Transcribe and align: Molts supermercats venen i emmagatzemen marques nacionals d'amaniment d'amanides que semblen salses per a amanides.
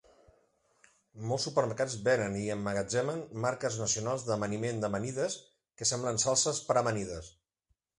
Molts 1.31 1.45
supermercats 1.47 1.97
venen 2.07 2.39
i 2.41 2.47
emmagatzemen 2.55 3.23
marques 3.45 3.79
nacionals 3.85 4.27
d'amaniment 4.33 4.83
d'amanides 4.85 5.41
que 5.79 5.95
semblen 5.95 6.23
salses 6.29 6.69
per 6.69 6.81
a 6.81 6.87
amanides. 6.89 7.35